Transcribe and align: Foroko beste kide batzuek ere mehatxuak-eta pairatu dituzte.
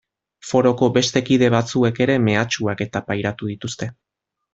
Foroko 0.51 0.87
beste 0.95 1.21
kide 1.27 1.49
batzuek 1.55 2.01
ere 2.05 2.15
mehatxuak-eta 2.29 3.03
pairatu 3.11 3.51
dituzte. 3.55 3.91